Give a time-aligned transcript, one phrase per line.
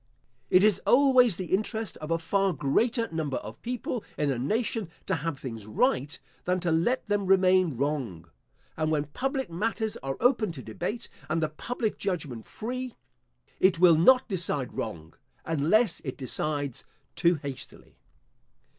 [0.49, 4.89] It is always the interest of a far greater number of people in a nation
[5.05, 8.27] to have things right, than to let them remain wrong;
[8.75, 12.95] and when public matters are open to debate, and the public judgment free,
[13.59, 15.13] it will not decide wrong,
[15.45, 16.83] unless it decides
[17.15, 17.99] too hastily.